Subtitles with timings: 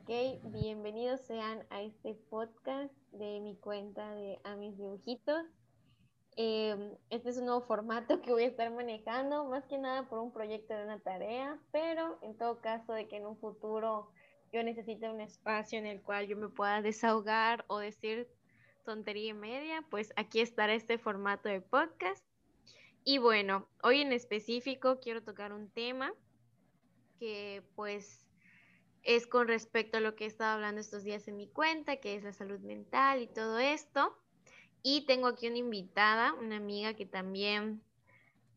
[0.00, 0.10] Ok,
[0.52, 5.44] bienvenidos sean a este podcast de mi cuenta de A mis dibujitos.
[6.36, 10.18] Em, este es un nuevo formato que voy a estar manejando, más que nada por
[10.18, 14.10] un proyecto de una tarea, pero en todo caso de que en un futuro
[14.52, 18.28] yo necesite un espacio en el cual yo me pueda desahogar o decir
[18.84, 22.24] tontería y media, pues aquí estará este formato de podcast.
[23.02, 26.12] Y bueno, hoy en específico quiero tocar un tema
[27.18, 28.25] que pues
[29.06, 32.16] es con respecto a lo que he estado hablando estos días en mi cuenta, que
[32.16, 34.18] es la salud mental y todo esto.
[34.82, 37.80] Y tengo aquí una invitada, una amiga que también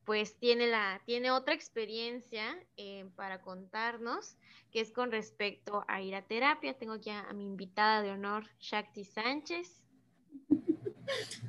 [0.05, 4.38] pues tiene, la, tiene otra experiencia eh, para contarnos,
[4.72, 6.73] que es con respecto a ir a terapia.
[6.73, 9.84] Tengo aquí a, mi invitada de honor, Shakti Sánchez.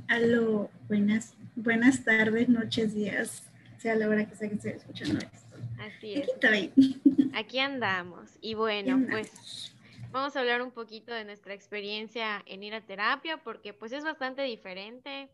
[0.09, 3.45] Aló, buenas, buenas tardes, noches, días,
[3.79, 5.57] sea la hora que sea que esté escuchando esto.
[5.79, 6.29] Así es.
[6.29, 7.17] Aquí estoy.
[7.35, 8.39] Aquí andamos.
[8.41, 9.75] Y bueno, pues
[10.11, 14.05] vamos a hablar un poquito de nuestra experiencia en ir a terapia, porque pues es
[14.05, 15.31] bastante diferente.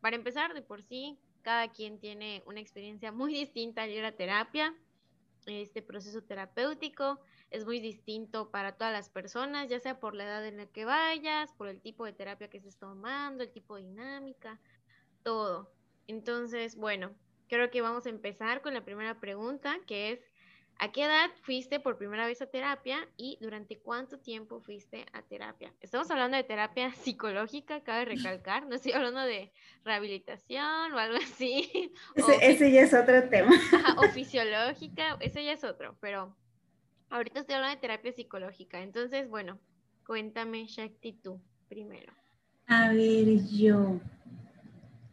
[0.00, 4.12] Para empezar, de por sí, cada quien tiene una experiencia muy distinta al ir a
[4.12, 4.74] terapia.
[5.46, 10.44] Este proceso terapéutico es muy distinto para todas las personas, ya sea por la edad
[10.44, 13.82] en la que vayas, por el tipo de terapia que estés tomando, el tipo de
[13.82, 14.58] dinámica,
[15.22, 15.72] todo.
[16.08, 17.14] Entonces, bueno,
[17.48, 20.20] creo que vamos a empezar con la primera pregunta, que es,
[20.78, 25.22] ¿a qué edad fuiste por primera vez a terapia y durante cuánto tiempo fuiste a
[25.22, 25.72] terapia?
[25.80, 29.52] Estamos hablando de terapia psicológica, cabe recalcar, no estoy hablando de
[29.84, 31.92] rehabilitación o algo así.
[32.40, 33.52] Ese, ya es otro tema.
[33.96, 36.36] o fisiológica, ese ya es otro, pero
[37.10, 38.82] ahorita estoy hablando de terapia psicológica.
[38.82, 39.58] Entonces, bueno,
[40.06, 42.12] cuéntame, Shakti, tú primero.
[42.68, 44.00] A ver, yo,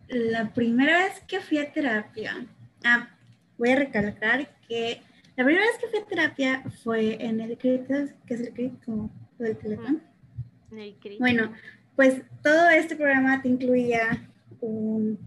[0.07, 2.45] la primera vez que fui a terapia,
[2.83, 3.09] ah,
[3.57, 5.01] voy a recalcar que
[5.35, 7.87] la primera vez que fui a terapia fue en el CRIT,
[8.25, 9.99] que es el CRIT, como del teléfono.
[11.19, 11.51] Bueno,
[11.95, 14.29] pues todo este programa te incluía
[14.61, 15.17] un,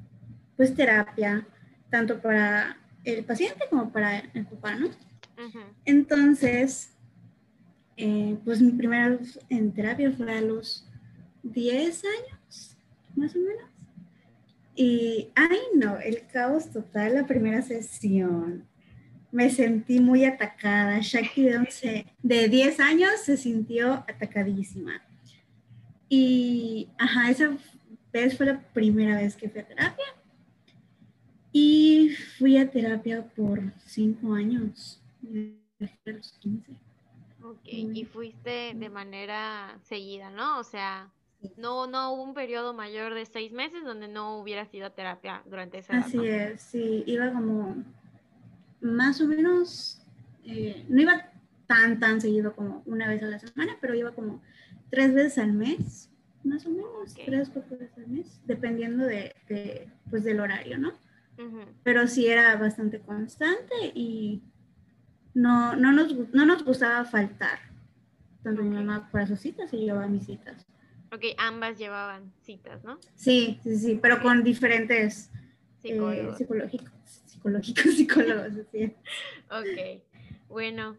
[0.56, 1.46] pues terapia,
[1.90, 4.90] tanto para el paciente como para el papá, ¿no?
[5.84, 6.92] Entonces,
[7.96, 10.88] eh, pues mi primera vez en terapia fue a los
[11.42, 12.76] 10 años,
[13.14, 13.70] más o menos.
[14.74, 18.66] Y, ay no, el caos total la primera sesión.
[19.36, 20.98] Me sentí muy atacada.
[21.02, 25.02] Shakti de, de 10 años se sintió atacadísima.
[26.08, 27.54] Y, ajá, esa
[28.10, 30.06] vez fue la primera vez que fui a terapia.
[31.52, 35.02] Y fui a terapia por 5 años,
[35.82, 36.72] a los 15.
[37.42, 40.58] Ok, y fuiste de manera seguida, ¿no?
[40.58, 41.10] O sea,
[41.58, 45.76] no, no hubo un periodo mayor de seis meses donde no hubiera sido terapia durante
[45.78, 47.84] esa Así es, sí, iba como
[48.86, 50.00] más o menos,
[50.44, 51.30] eh, no iba
[51.66, 54.42] tan, tan seguido como una vez a la semana, pero iba como
[54.90, 56.10] tres veces al mes,
[56.44, 59.34] más o menos, tres, cuatro veces al mes, dependiendo de,
[60.10, 60.92] pues del horario, ¿no?
[61.82, 64.42] Pero sí era bastante constante y
[65.34, 67.58] no, no, nos, no nos gustaba faltar.
[68.42, 70.66] Tanto mi mamá para sus citas y yo a mis citas.
[71.12, 72.98] Ok, ambas llevaban citas, ¿no?
[73.14, 75.30] Sí, sí, sí, pero con diferentes
[75.82, 78.94] eh, psicólogos, psicológicos, psicológicos, psicólogos, así.
[79.50, 80.02] ok,
[80.48, 80.96] bueno,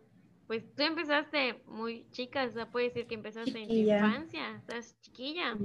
[0.47, 4.99] pues tú empezaste muy chica, o sea, puede decir que empezaste en tu infancia, estás
[5.01, 5.57] chiquilla.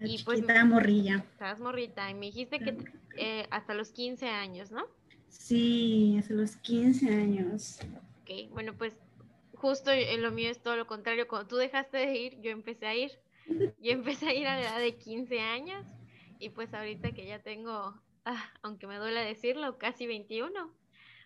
[0.00, 1.24] y pues estaba morrilla.
[1.32, 2.76] Estabas morrita y me dijiste que
[3.16, 4.84] eh, hasta los 15 años, ¿no?
[5.28, 7.78] Sí, hasta los 15 años.
[8.22, 8.94] Ok, bueno, pues
[9.54, 11.28] justo en lo mío es todo lo contrario.
[11.28, 13.12] Cuando tú dejaste de ir, yo empecé a ir.
[13.46, 15.84] Yo empecé a ir a la edad de 15 años
[16.38, 17.94] y pues ahorita que ya tengo,
[18.24, 20.72] ah, aunque me duele decirlo, casi 21,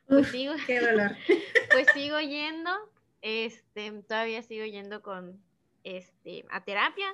[0.06, 0.54] pues sigo,
[1.72, 2.70] pues sigo yendo,
[3.22, 5.41] este, todavía sigo yendo con,
[5.84, 7.06] este, a terapia.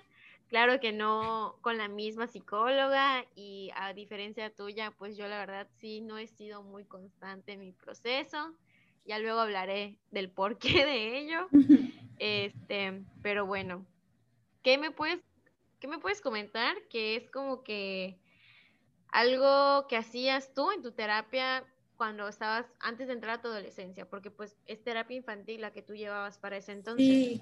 [0.49, 5.67] Claro que no con la misma psicóloga y a diferencia tuya, pues yo la verdad
[5.81, 8.55] sí no he sido muy constante en mi proceso.
[9.07, 11.49] Ya luego hablaré del porqué de ello.
[12.21, 13.85] Este, pero bueno,
[14.63, 15.21] ¿qué me puedes,
[15.81, 18.21] qué me puedes comentar que es como que
[19.15, 21.65] algo que hacías tú en tu terapia
[21.97, 24.07] cuando estabas antes de entrar a tu adolescencia?
[24.07, 27.07] Porque pues es terapia infantil la que tú llevabas para ese entonces.
[27.07, 27.41] Sí,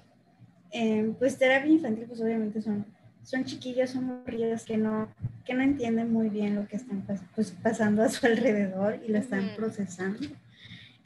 [0.71, 2.85] em, pues terapia infantil pues obviamente son,
[3.23, 5.09] son chiquillos, son morrillos que no,
[5.45, 7.03] que no entienden muy bien lo que están
[7.35, 10.27] pues, pasando a su alrededor y lo están procesando.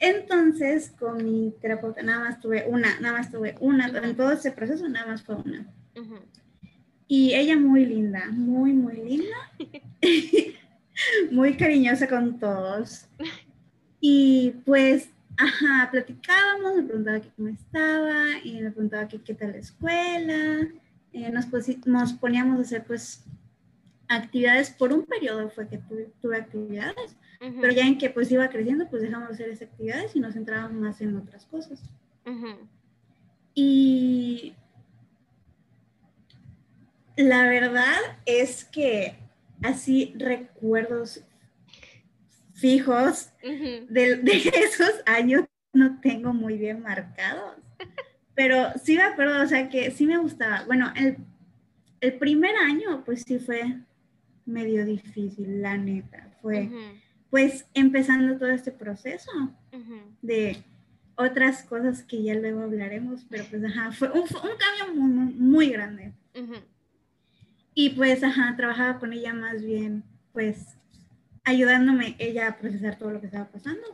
[0.00, 4.52] Entonces, con mi terapeuta nada más tuve una, nada más tuve una, en todo ese
[4.52, 5.66] proceso nada más fue una.
[7.08, 9.36] Y ella muy linda, muy, muy linda.
[11.30, 13.06] muy cariñosa con todos.
[14.00, 20.68] Y pues ajá, platicábamos, me preguntaba cómo estaba, y me preguntaba qué tal la escuela,
[21.12, 21.46] eh, nos,
[21.86, 23.24] nos poníamos a hacer pues
[24.08, 25.78] actividades por un periodo fue que
[26.20, 30.16] tuve, actividades, pero ya en que pues iba creciendo, pues dejamos de hacer esas actividades
[30.16, 31.82] y nos centrábamos más en otras cosas.
[33.54, 34.54] Y
[37.16, 37.96] la verdad
[38.26, 39.16] es que
[39.62, 41.24] así recuerdos
[42.54, 47.56] fijos de, de, esos años no tengo muy bien marcados.
[48.34, 50.64] Pero sí me acuerdo, o sea que sí me gustaba.
[50.66, 51.16] Bueno, el,
[52.00, 53.78] el primer año pues sí fue
[54.46, 56.30] medio difícil, la neta.
[56.40, 56.70] Fue
[57.30, 59.30] pues empezando todo este proceso
[60.22, 60.62] de
[61.16, 66.12] otras cosas que ya luego hablaremos, pero pues ajá, fue un, cambio muy, muy grande.
[67.80, 70.02] Y pues ajá, trabajaba con ella más bien,
[70.32, 70.76] pues
[71.44, 73.86] ayudándome ella a procesar todo lo que estaba pasando.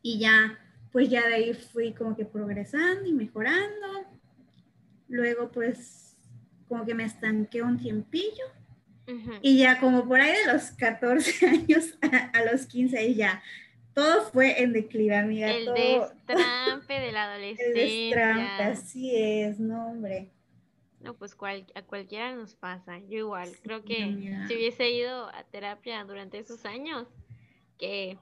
[0.00, 0.58] Y ya,
[0.90, 3.86] pues ya de ahí fui como que progresando y mejorando.
[5.08, 6.16] Luego pues
[6.68, 8.44] como que me estanqué un tiempillo
[9.42, 11.98] y ya como por ahí de los 14 años
[12.32, 13.42] a, los 15 ya
[13.92, 15.50] todo fue en declive, amiga.
[15.50, 17.66] El destrampe de la adolescencia.
[17.66, 20.30] El destrampe, así es, no, hombre.
[21.00, 21.36] No, pues
[21.74, 22.98] a cualquiera nos pasa.
[22.98, 27.06] Yo igual, creo que si hubiese ido a terapia durante esos años,
[27.78, 28.18] que,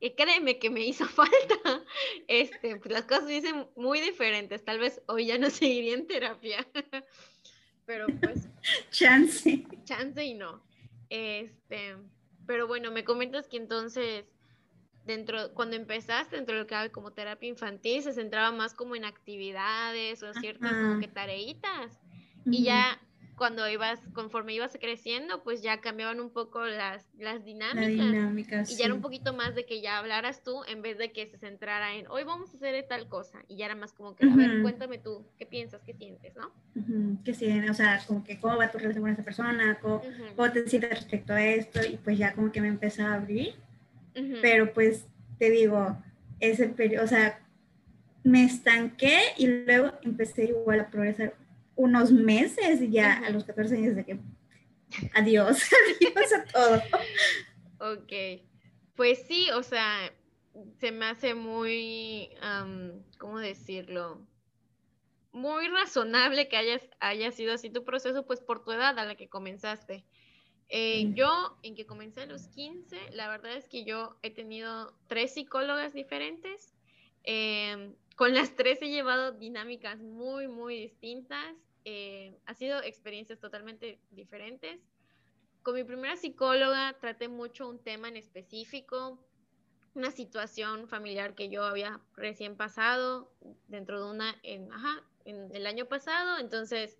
[0.00, 1.84] que créeme que me hizo falta,
[2.26, 4.64] este, pues las cosas hubiesen muy diferentes.
[4.64, 6.66] Tal vez hoy ya no seguiría en terapia.
[7.84, 8.48] pero pues...
[8.90, 9.64] chance.
[9.84, 10.62] Chance y no.
[11.08, 11.96] Este,
[12.46, 14.24] pero bueno, me comentas que entonces,
[15.04, 18.96] dentro, cuando empezaste dentro de lo que hay como terapia infantil, se centraba más como
[18.96, 22.00] en actividades o ciertas como que tareitas.
[22.46, 23.00] Y ya
[23.36, 28.70] cuando ibas, conforme ibas creciendo, pues ya cambiaban un poco las, las dinámicas.
[28.70, 31.26] y ya era un poquito más de que ya hablaras tú en vez de que
[31.26, 33.44] se centrara en, hoy vamos a hacer tal cosa.
[33.46, 36.50] Y ya era más como que, a ver, cuéntame tú, ¿qué piensas, qué sientes, no?
[37.24, 37.70] ¿Qué sientes?
[37.70, 40.00] O sea, como que cómo va tu relación con esa persona, cómo,
[40.52, 41.80] te sientes respecto a esto.
[41.84, 43.54] Y pues ya como que me empezaba a abrir.
[44.40, 45.04] Pero pues
[45.38, 45.98] te digo,
[46.40, 47.38] ese periodo, o sea,
[48.24, 51.34] me estanqué y luego empecé igual a progresar
[51.76, 54.18] unos meses y ya a los 14 años de que
[55.14, 55.62] adiós,
[56.00, 56.82] adiós a todo.
[57.78, 58.42] Ok,
[58.94, 60.12] pues sí, o sea,
[60.78, 62.30] se me hace muy,
[63.18, 64.26] ¿cómo decirlo?
[65.32, 69.14] Muy razonable que hayas, haya sido así tu proceso, pues por tu edad a la
[69.16, 70.04] que comenzaste.
[70.68, 74.96] Eh, yo, en que comencé a los 15, la verdad es que yo he tenido
[75.06, 76.72] tres psicólogas diferentes.
[77.22, 81.54] Em, con las tres he llevado dinámicas muy, muy distintas.
[81.84, 84.80] Eh, ha sido experiencias totalmente diferentes.
[85.62, 89.22] Con mi primera psicóloga traté mucho un tema en específico,
[89.94, 93.32] una situación familiar que yo había recién pasado
[93.68, 94.30] dentro de una,
[94.72, 96.38] ajá, en el año pasado.
[96.38, 96.98] Entonces,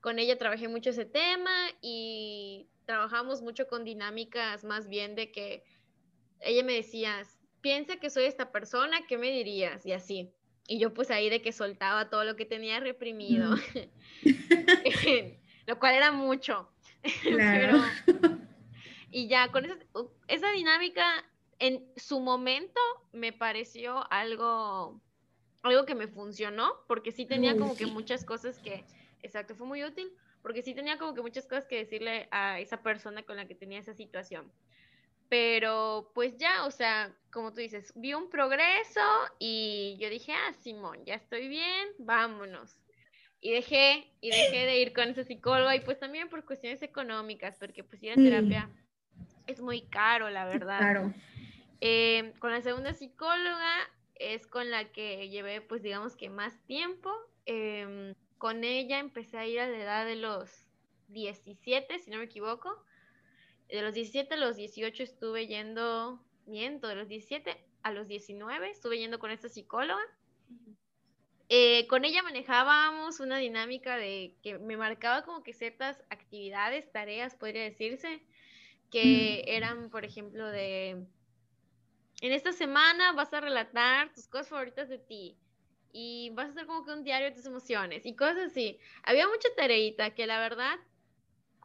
[0.00, 5.64] con ella trabajé mucho ese tema y trabajamos mucho con dinámicas más bien de que
[6.40, 7.26] ella me decía,
[7.60, 9.84] piensa que soy esta persona, ¿qué me dirías?
[9.86, 10.30] Y así.
[10.66, 13.54] Y yo pues ahí de que soltaba todo lo que tenía reprimido,
[15.66, 16.68] lo cual era mucho.
[17.22, 17.80] Claro.
[19.12, 19.78] y ya con esa,
[20.26, 21.24] esa dinámica
[21.58, 22.80] en su momento
[23.12, 25.00] me pareció algo,
[25.62, 28.84] algo que me funcionó, porque sí tenía como que muchas cosas que,
[29.22, 30.10] exacto, fue muy útil,
[30.42, 33.54] porque sí tenía como que muchas cosas que decirle a esa persona con la que
[33.54, 34.52] tenía esa situación.
[35.28, 39.00] Pero pues ya, o sea, como tú dices, vi un progreso
[39.38, 42.80] y yo dije, ah, Simón, ya estoy bien, vámonos.
[43.40, 47.56] Y dejé, y dejé de ir con ese psicólogo y pues también por cuestiones económicas,
[47.58, 48.70] porque pues ir a terapia
[49.46, 50.78] es muy caro, la verdad.
[50.78, 51.14] Claro.
[51.80, 53.76] Eh, con la segunda psicóloga
[54.16, 57.12] es con la que llevé pues digamos que más tiempo.
[57.46, 60.50] Em, con ella empecé a ir a la edad de los
[61.08, 62.84] 17, si no me equivoco
[63.68, 68.70] de los 17 a los 18 estuve yendo, miento, de los 17 a los 19
[68.70, 70.02] estuve yendo con esta psicóloga.
[71.50, 77.34] Eh, con ella manejábamos una dinámica de que me marcaba como que ciertas actividades, tareas,
[77.36, 78.22] podría decirse,
[78.90, 81.06] que eran, por ejemplo, de,
[82.20, 85.38] en esta semana vas a relatar tus cosas favoritas de ti
[85.92, 88.78] y vas a hacer como que un diario de tus emociones y cosas así.
[89.02, 90.78] Había mucha tareita que la verdad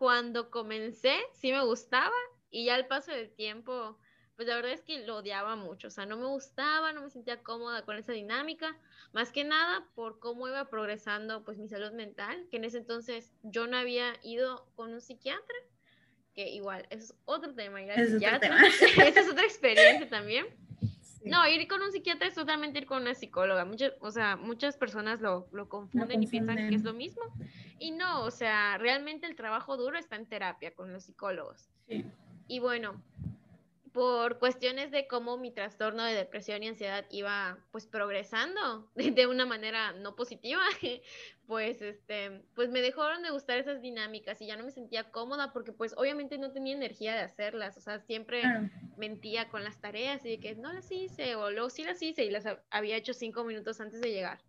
[0.04, 2.12] cuando comencé sí me gustaba
[2.52, 3.98] y ya al paso del tiempo,
[4.36, 7.10] pues la verdad es que lo odiaba mucho, o sea, no me gustaba, no me
[7.10, 8.78] sentía cómoda con esa dinámica,
[9.14, 13.32] más que nada por cómo iba progresando pues mi salud mental, que en ese entonces
[13.44, 15.56] yo no había ido con un psiquiatra,
[16.36, 18.60] que igual, eso es otro tema, ir al psiquiatra,
[19.08, 20.48] esa es otra experiencia también.
[21.26, 23.66] No, ir con un psiquiatra es totalmente ir con una psicóloga.
[23.66, 27.24] Muchas, o sea, muchas personas lo, lo confunden y piensan que es lo mismo.
[27.80, 31.70] Y no, o sea, realmente el trabajo duro está en terapia con los psicólogos.
[31.88, 32.06] Sí.
[32.48, 33.02] Y bueno,
[33.94, 39.46] por cuestiones de cómo mi trastorno de depresión y ansiedad iba pues progresando de, una
[39.46, 40.62] manera no positiva,
[41.48, 45.54] pues este, pues me dejaron de gustar esas dinámicas y ya no me sentía cómoda
[45.54, 48.42] porque pues obviamente no tenía energía de hacerlas, o sea, siempre
[48.98, 52.26] mentía con las tareas y de que no las hice o luego sí las hice
[52.26, 54.42] y las había hecho cinco minutos antes de llegar.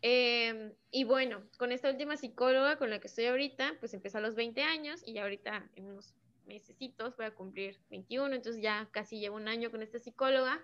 [0.00, 4.20] Em, y bueno, con esta última psicóloga con la que estoy ahorita, pues empezó a
[4.20, 6.12] los 20 años y ahorita en unos
[6.46, 10.60] mesecitos, voy a cumplir 21, entonces ya casi llevo un año con esta psicóloga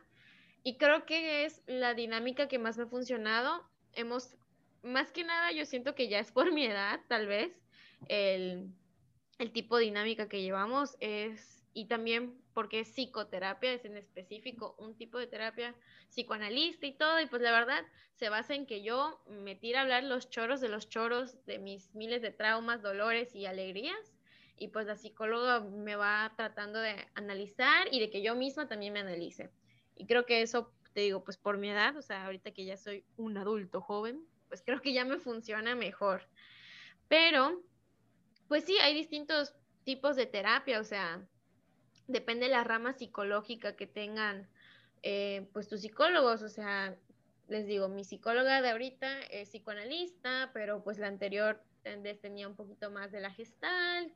[0.63, 3.65] y creo que es la dinámica que más me ha funcionado.
[3.93, 4.37] Hemos,
[4.83, 7.53] más que nada, yo siento que ya es por mi edad, tal vez,
[8.09, 8.69] el,
[9.39, 14.75] el tipo de dinámica que llevamos es, y también porque es psicoterapia, es en específico
[14.79, 15.75] un tipo de terapia
[16.11, 19.83] psicoanalista y todo, y pues la verdad se basa en que yo me tira a
[19.83, 24.18] hablar los choros de los choros de mis miles de traumas, dolores y alegrías,
[24.59, 28.93] y pues la psicóloga me va tratando de analizar y de que yo misma también
[28.93, 29.51] me analice.
[29.97, 32.77] Y creo que eso, te digo, pues por mi edad, o sea, ahorita que ya
[32.77, 36.29] soy un adulto joven, pues creo que ya me funciona mejor.
[37.09, 37.63] Pero,
[38.49, 41.23] pues sí, hay distintos tipos de terapia, o sea,
[42.07, 44.49] depende de la rama psicológica que tengan
[45.03, 46.97] eh, pues tus psicólogos, o sea,
[47.49, 51.63] les digo, mi psicóloga de ahorita es psicoanalista, pero pues la anterior
[52.21, 54.13] tenía un poquito más de la gestalt,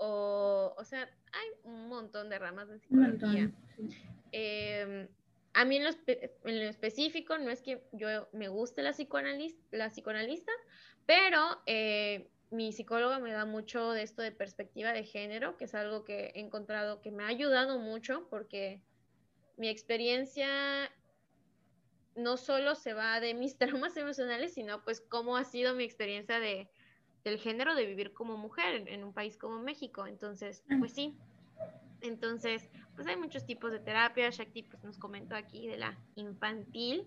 [0.00, 1.02] o, o sea,
[1.32, 3.50] hay un montón de ramas de psicología.
[4.32, 5.08] Em,
[5.52, 5.90] a mí en lo,
[6.44, 10.52] en lo, específico no es que yo me guste la psicoanalista, la psicoanalista
[11.10, 15.74] pero eh, mi psicóloga me da mucho de esto de perspectiva de género, que es
[15.74, 18.80] algo que he encontrado que me ha ayudado mucho porque
[19.56, 20.48] mi experiencia
[22.14, 26.38] no solo se va de mis traumas emocionales, sino pues cómo ha sido mi experiencia
[26.38, 26.70] de
[27.24, 30.06] del género de vivir como mujer en, un país como México.
[30.06, 30.78] Entonces, mm.
[30.78, 31.16] pues sí.
[32.00, 34.30] Entonces, pues hay muchos tipos de terapia.
[34.30, 37.06] Shakti pues, nos comentó aquí de la infantil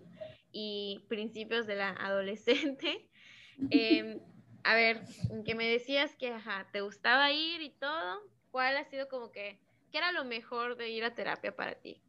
[0.52, 3.08] y principios de la adolescente.
[3.70, 4.18] Em,
[4.64, 5.04] a ver,
[5.44, 8.20] que me decías que ajá, te gustaba ir y todo.
[8.50, 9.60] ¿Cuál ha sido como que,
[9.92, 12.02] qué era lo mejor de ir a terapia para ti?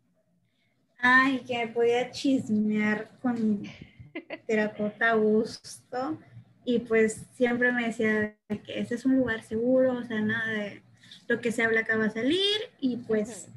[0.97, 3.61] Ay, que podía chismear con
[4.47, 6.17] terapeuta a gusto
[6.65, 10.81] y pues siempre me decía que ese es un lugar seguro, o sea, nada de
[11.27, 13.47] lo que se habla acá va a salir y pues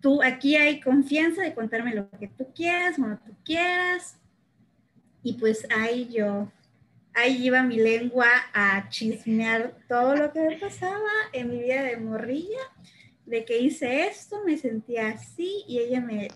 [0.00, 4.18] tú aquí hay confianza de contarme lo que tú quieras, cuando tú quieras.
[5.22, 6.50] Y pues ahí yo,
[7.14, 11.96] ahí iba mi lengua a chismear todo lo que me pasaba en mi vida de
[11.98, 12.60] morrilla,
[13.26, 16.28] de que hice esto, me sentía así y ella me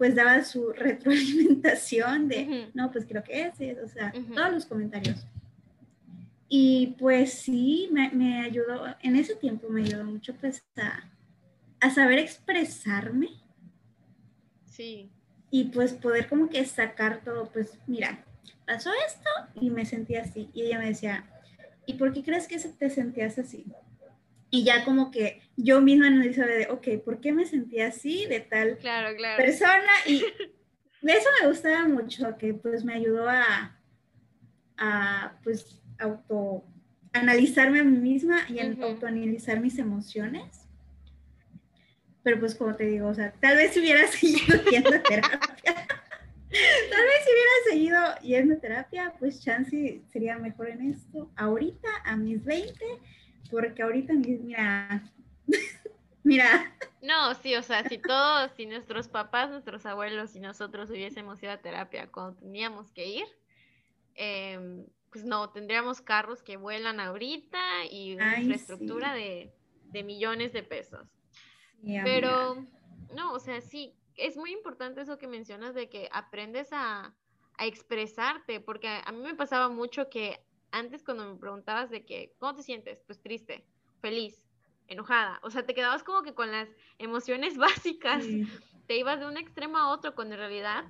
[0.00, 5.26] pues daba su retroalimentación de, no, pues creo que es, o sea, todos los comentarios.
[6.48, 11.04] Y pues sí, me, me, ayudó, en ese tiempo me ayudó mucho pues a,
[11.80, 13.28] a, saber expresarme.
[14.64, 15.10] Sí.
[15.50, 18.24] Y pues poder como que sacar todo, pues mira,
[18.66, 19.28] pasó esto
[19.60, 20.48] y me sentí así.
[20.54, 21.26] Y ella me decía,
[21.84, 23.66] ¿y por qué crees que te sentías así?
[24.50, 28.40] Y ya como que yo misma analizaba de, ok, ¿por qué me sentía así de
[28.40, 28.78] tal
[29.36, 29.92] persona?
[30.06, 30.18] Y
[31.02, 33.78] eso me gustaba mucho, que pues me ayudó a,
[34.76, 36.64] a pues, auto
[37.12, 40.68] analizarme a mí misma y a autoanalizar mis emociones.
[42.22, 45.62] Pero pues como te digo, o sea, tal vez si hubiera seguido yendo a terapia,
[45.64, 51.30] tal vez si hubiera seguido yendo a terapia, pues chance sería mejor en esto.
[51.36, 52.74] Ahorita, a mis 20,
[53.50, 55.02] porque ahorita, mira,
[56.24, 56.76] mira.
[57.02, 61.52] No, sí, o sea, si todos, si nuestros papás, nuestros abuelos y nosotros hubiésemos ido
[61.52, 63.26] a terapia cuando teníamos que ir,
[64.14, 67.58] em, pues no, tendríamos carros que vuelan ahorita
[67.90, 69.52] y una infraestructura de,
[70.04, 71.08] millones de pesos.
[71.82, 72.66] Pero,
[73.14, 77.14] no, o sea, sí, es muy importante eso que mencionas de que aprendes a,
[77.56, 80.40] a expresarte, porque a mí me pasaba mucho que
[80.72, 83.02] antes cuando me preguntabas de que, ¿cómo te sientes?
[83.06, 83.64] Pues triste,
[84.00, 84.42] feliz,
[84.88, 85.38] enojada.
[85.42, 88.24] O sea, te quedabas como que con las emociones básicas.
[88.86, 90.84] Te ibas de un extremo a otro, cuando en realidad,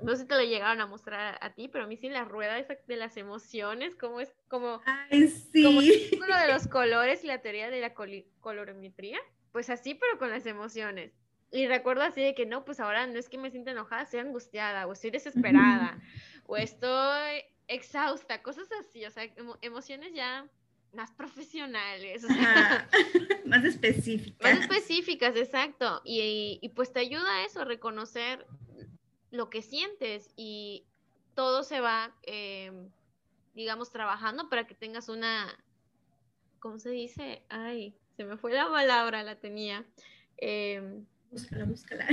[0.00, 2.24] no sé si te lo llegaron a mostrar a, ti, pero a mí sí la
[2.24, 5.62] rueda esa de las emociones, como es como, Ay, sí.
[5.62, 9.18] como uno de los colores y la teoría de la colorimetría.
[9.50, 11.12] Pues así, pero con las emociones.
[11.50, 14.20] Y recuerdo así de que no, pues ahora no es que me sienta enojada, estoy
[14.20, 16.00] angustiada o estoy desesperada
[16.46, 19.24] o estoy exhausta, cosas así, o sea,
[19.60, 20.48] emociones ya
[20.92, 22.22] más profesionales,
[23.46, 24.40] más específicas.
[24.40, 26.02] Más específicas, exacto.
[26.04, 28.46] Y, y, pues te ayuda a eso, a reconocer
[29.30, 30.84] lo que sientes y
[31.34, 32.90] todo se va, em,
[33.54, 35.58] digamos, trabajando para que tengas una,
[36.60, 37.42] ¿cómo se dice?
[37.48, 39.86] Ay, se me fue la palabra, la tenía.
[40.36, 42.06] Eh, búscala, búscala.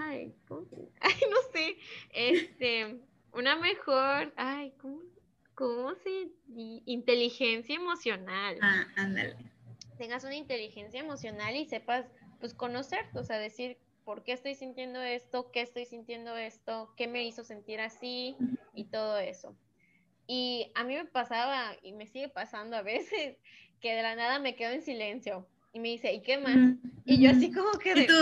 [0.00, 0.34] Ay,
[1.00, 1.76] ay, no sé.
[2.12, 3.00] Este,
[3.36, 5.00] una mejor, ay, ¿cómo?
[5.56, 6.28] ¿cómo se
[6.84, 8.58] inteligencia emocional?
[8.60, 9.36] Ah, ándale.
[9.98, 12.06] Tengas una inteligencia emocional y sepas,
[12.38, 17.08] pues, conocerte, o sea, decir por qué estoy sintiendo esto, qué estoy sintiendo esto, qué
[17.08, 18.36] me hizo sentir así
[18.74, 19.56] y todo eso.
[20.28, 23.38] Y a mí me pasaba y me sigue pasando a veces
[23.80, 26.56] que de la nada me quedo en silencio y me dice, ¿y qué más?
[27.04, 27.92] Y yo así como que...
[27.96, 28.14] ¿Y tú?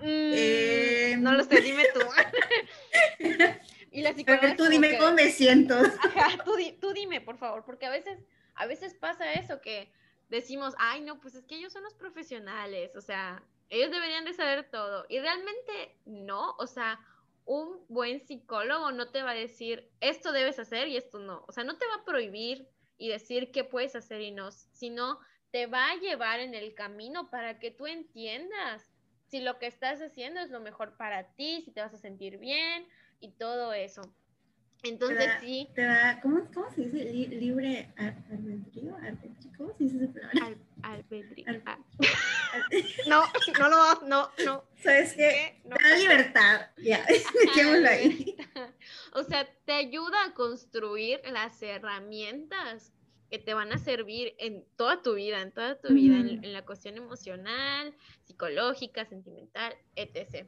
[0.00, 2.00] Mm, eh, no lo sé, dime tú.
[3.98, 4.54] Y la psicóloga.
[4.54, 5.74] tú dime cómo me siento.
[5.74, 8.20] Ajá, tú, tú, dime, por favor, porque a veces,
[8.54, 9.90] a veces pasa eso que
[10.28, 14.34] decimos, ay, no, pues es que ellos son los profesionales, o sea, ellos deberían de
[14.34, 15.04] saber todo.
[15.08, 17.00] Y realmente no, o sea,
[17.44, 21.44] un buen psicólogo no te va a decir, esto debes hacer y esto no.
[21.48, 25.18] O sea, no te va a prohibir y decir qué puedes hacer y no, sino
[25.50, 28.92] te va a llevar en el camino para que tú entiendas
[29.26, 32.38] si lo que estás haciendo es lo mejor para ti, si te vas a sentir
[32.38, 32.86] bien,
[33.20, 34.02] y todo eso.
[34.84, 35.68] Entonces sí.
[35.74, 37.04] Te da, ¿cómo, ¿cómo, se dice?
[37.36, 38.96] libre albedrío,
[39.56, 40.56] ¿cómo se dice esa palabra?
[40.82, 41.46] Al, albedrío.
[41.66, 41.78] Ah.
[43.08, 43.24] no,
[43.58, 44.64] no lo, no, no.
[44.76, 45.60] ¿Sabes qué?
[45.64, 45.76] No.
[45.76, 47.04] Te da libertad, ya,
[47.44, 48.36] dejémoslo ahí.
[49.14, 52.92] O sea, te ayuda a construir las herramientas
[53.30, 56.52] que te van a servir en toda tu vida, en toda tu vida, en, en
[56.52, 57.94] la cuestión emocional,
[58.24, 60.46] psicológica, sentimental, etc.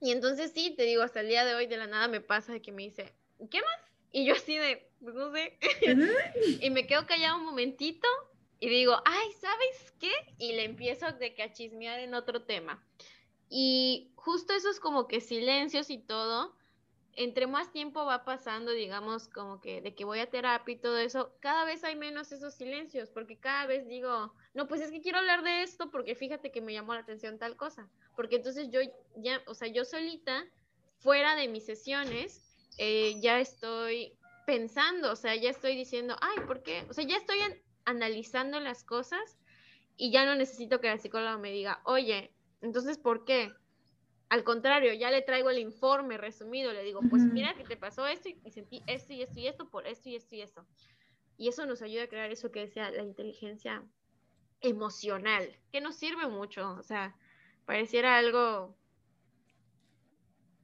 [0.00, 2.52] Y entonces sí, te digo, hasta el día de hoy de la nada me pasa
[2.52, 3.12] de que me dice,
[3.50, 3.92] ¿qué más?
[4.12, 5.58] Y yo así de, pues no sé.
[6.60, 8.06] y me quedo callado un momentito
[8.60, 10.12] y digo, ay, ¿sabes qué?
[10.38, 12.84] Y le empiezo de que a chismear en otro tema.
[13.48, 16.54] Y justo esos como que silencios y todo,
[17.14, 20.98] entre más tiempo va pasando, digamos, como que de que voy a terapia y todo
[20.98, 25.00] eso, cada vez hay menos esos silencios, porque cada vez digo, no, pues es que
[25.00, 28.68] quiero hablar de esto porque fíjate que me llamó la atención tal cosa, porque entonces
[28.72, 28.80] yo
[29.14, 30.44] ya, o sea, yo solita,
[30.96, 32.42] fuera de mis sesiones,
[32.76, 36.84] eh, ya estoy pensando, o sea, ya estoy diciendo, ay, ¿por qué?
[36.90, 37.38] O sea, ya estoy
[37.84, 39.38] analizando las cosas
[39.96, 43.52] y ya no necesito que la psicóloga me diga, oye, entonces, ¿por qué?
[44.30, 48.04] Al contrario, ya le traigo el informe resumido, le digo, pues mira que te pasó
[48.08, 50.66] esto y, sentí esto y esto y esto por esto y esto y esto.
[51.36, 53.84] Y eso nos ayuda a crear eso que decía la inteligencia
[54.60, 57.14] emocional, que nos sirve mucho, o sea,
[57.68, 58.74] pareciera algo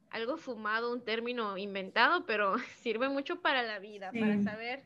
[0.08, 4.82] algo fumado, un término inventado, pero sirve mucho para la vida, para saber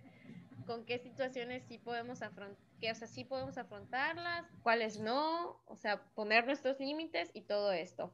[0.66, 5.76] con qué situaciones sí podemos afrontar, que o sea, sí podemos afrontarlas, cuáles no, o
[5.76, 8.12] sea, poner nuestros límites y todo esto.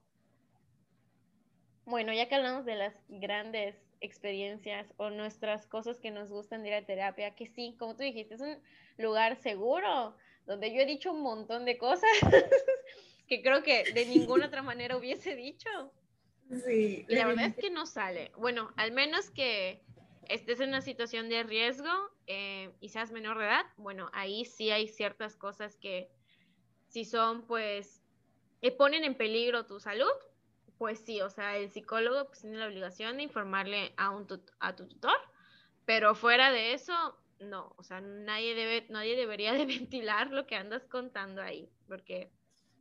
[1.87, 6.69] Bueno, ya que hablamos de las grandes experiencias o nuestras cosas que nos gustan de
[6.69, 8.59] ir a terapia, que sí, como tú dijiste, es un
[8.99, 10.15] lugar seguro
[10.45, 12.11] donde yo he dicho un montón de cosas
[13.27, 15.69] que creo que de ninguna otra manera hubiese dicho.
[16.65, 17.07] Sí.
[17.09, 18.33] Y la verdad es que no sale.
[18.37, 19.83] Bueno, al menos que
[20.29, 21.91] estés en una situación de riesgo
[22.27, 26.11] eh, y seas menor de edad, bueno, ahí sí hay ciertas cosas que
[26.89, 28.03] si son, pues,
[28.61, 30.13] que ponen en peligro tu salud,
[30.79, 34.27] pues sí, o sea, el psicólogo pues, tiene la obligación de informarle a, un
[34.61, 35.17] a tu tutor,
[35.85, 40.57] pero fuera de eso, no, o sea, nadie, debe, nadie debería de ventilar lo que
[40.57, 42.31] andas contando ahí, porque...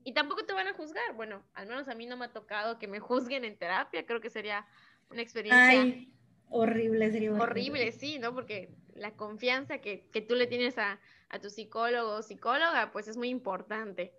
[0.04, 2.78] Y tampoco te van a juzgar, bueno, al menos a mí no me ha tocado
[2.80, 4.66] que me juzguen en terapia, creo que sería
[5.10, 5.82] una experiencia...
[5.82, 6.14] Ay,
[6.50, 7.44] horrible, sería horrible.
[7.44, 8.34] Horrible, sí, ¿no?
[8.34, 13.08] Porque la confianza que, que tú le tienes a, a tu psicólogo o psicóloga, pues
[13.08, 14.14] es muy importante.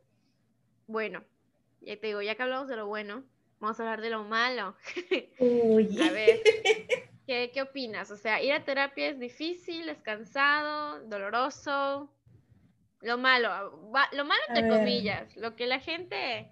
[0.87, 1.25] Bueno,
[1.81, 3.25] ya te digo, ya que hablamos de lo bueno,
[3.61, 4.77] vamos a hablar de lo malo.
[5.39, 6.01] Uy.
[6.01, 6.41] a ver,
[7.27, 8.11] ¿qué, ¿qué opinas?
[8.11, 12.11] O sea, ir a terapia es difícil, es cansado, doloroso.
[13.05, 16.49] Lo malo, lo malo entre comillas, lo que la gente,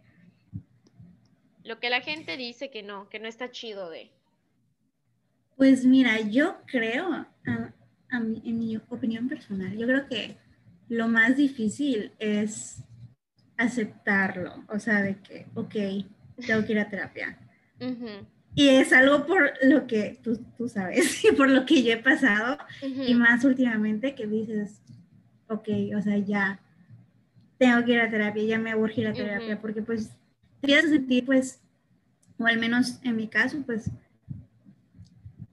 [1.65, 4.11] lo que la gente dice que no, que no está chido de.
[5.57, 7.27] Pues mira, yo creo,
[8.11, 10.37] en mi opinión personal, yo creo que
[10.89, 12.83] lo más difícil es
[13.57, 15.75] aceptarlo, o sea, de que, ok,
[16.47, 17.39] tengo que ir a terapia.
[18.55, 21.97] Y es algo por lo que tú, tú, sabes, y por lo que yo he
[21.97, 24.82] pasado, y más últimamente que dices,
[25.53, 26.61] ok, o sea, ya
[27.59, 30.11] tengo que ir a terapia, ya me urge ir a terapia, porque pues
[30.61, 31.61] te a sentir, pues,
[32.39, 33.91] o al menos en mi caso, pues,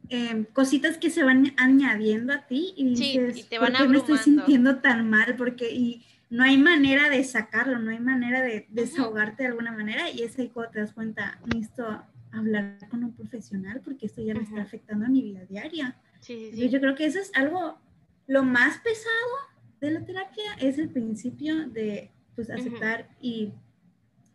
[0.09, 3.87] em, cositas que se van añadiendo a ti y dices, y te van ¿por qué
[3.87, 5.35] me estoy sintiendo tan mal?
[5.35, 10.09] Porque y no hay manera de sacarlo, no hay manera de desahogarte de alguna manera
[10.11, 14.35] y es ahí cuando te das cuenta, necesito hablar con un profesional porque esto ya
[14.35, 15.95] me está afectando a mi vida diaria.
[16.19, 17.79] Sí, sí, Yo creo que eso es algo,
[18.27, 19.48] lo más pesado
[19.79, 23.51] de la terapia es el principio de pues aceptar y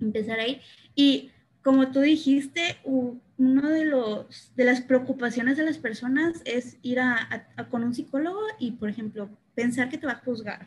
[0.00, 0.60] empezar a ir.
[0.94, 1.30] Y
[1.62, 7.48] como tú dijiste, uno de los de las preocupaciones de las personas es ir a,
[7.70, 10.66] con un psicólogo y, por ejemplo, pensar que te va a juzgar.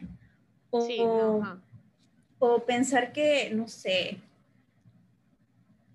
[0.69, 1.43] O,
[2.39, 4.19] o pensar que, no sé,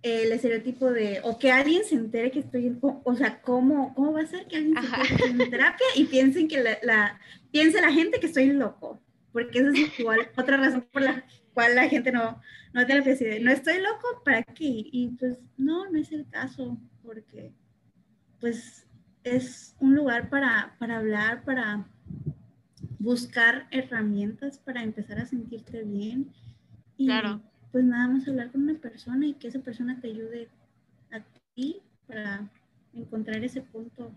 [0.02, 4.12] el estereotipo de, o que alguien se entere que estoy en, o sea, ¿cómo, cómo
[4.12, 7.20] va a ser que alguien se entere en terapia y piensen que la, la,
[7.52, 9.00] piense la gente que estoy loco?
[9.32, 12.40] Porque esa es igual otra razón por la cual la gente no,
[12.72, 14.64] no tiene la no estoy loco, ¿para qué?
[14.92, 17.52] Y pues no, no es el caso, porque
[18.40, 18.88] pues
[19.22, 21.86] es un lugar para, para hablar, para
[22.98, 26.32] buscar herramientas para empezar a sentirte bien.
[26.96, 27.40] Y, claro
[27.72, 30.48] pues nada más hablar con una persona y que esa persona te ayude
[31.10, 31.20] a
[31.54, 32.48] ti para
[32.92, 34.12] encontrar ese punto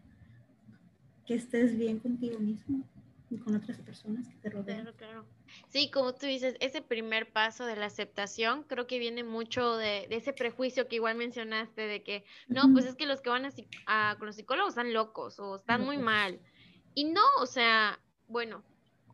[1.25, 2.83] que estés bien contigo mismo
[3.29, 4.81] y con otras personas que te rodean.
[4.81, 5.25] Claro, claro.
[5.69, 10.07] Sí, como tú dices, ese primer paso de la aceptación creo que viene mucho de,
[10.09, 13.49] ese prejuicio que igual mencionaste de que, no, pues es que los que van
[13.85, 16.39] a, con los psicólogos están locos o están muy mal.
[16.93, 18.63] Y no, o sea, bueno,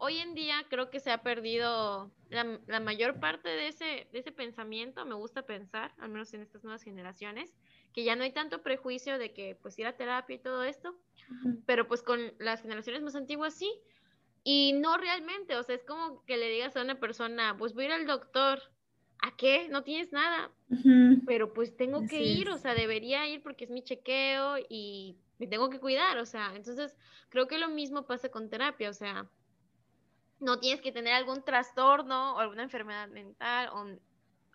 [0.03, 4.31] hoy en día creo que se ha perdido la, mayor parte de ese, de ese
[4.31, 7.53] pensamiento, me gusta pensar, al menos en estas nuevas generaciones,
[7.93, 10.95] que ya no hay tanto prejuicio de que pues ir a terapia y todo esto,
[11.67, 13.71] pero pues con las generaciones más antiguas sí,
[14.43, 17.83] y no realmente, o sea, es como que le digas a una persona, pues voy
[17.83, 18.59] a ir al doctor,
[19.19, 19.69] ¿a qué?
[19.69, 20.49] No tienes nada,
[21.27, 25.45] pero pues tengo que ir, o sea, debería ir porque es mi chequeo y me
[25.45, 26.97] tengo que cuidar, o sea, entonces
[27.29, 29.29] creo que lo mismo pasa con terapia, o sea,
[30.41, 33.85] no tienes que tener algún trastorno o alguna enfermedad mental o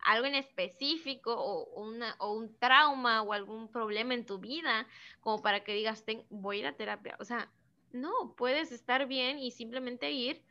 [0.05, 4.87] algo en específico o, una, o un trauma o algún problema en tu vida
[5.20, 7.16] como para que digas, voy a ir a terapia.
[7.18, 7.51] O sea,
[7.92, 10.42] no, puedes estar bien y simplemente ir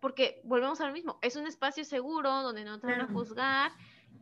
[0.00, 3.70] porque volvemos a lo mismo, es un espacio seguro donde no te van a juzgar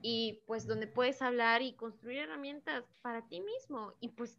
[0.02, 4.38] y pues donde puedes hablar y construir herramientas para ti mismo y pues